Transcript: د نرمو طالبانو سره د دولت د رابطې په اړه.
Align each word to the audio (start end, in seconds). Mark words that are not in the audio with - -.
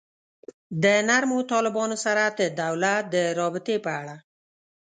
د 0.83 0.85
نرمو 1.07 1.39
طالبانو 1.51 1.97
سره 2.05 2.23
د 2.39 2.41
دولت 2.61 3.03
د 3.13 3.17
رابطې 3.39 3.75
په 3.85 3.91
اړه. 3.99 4.15